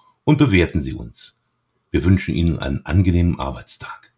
und 0.31 0.37
bewerten 0.37 0.79
Sie 0.79 0.93
uns. 0.93 1.43
Wir 1.91 2.05
wünschen 2.05 2.33
Ihnen 2.33 2.57
einen 2.57 2.85
angenehmen 2.85 3.37
Arbeitstag. 3.37 4.10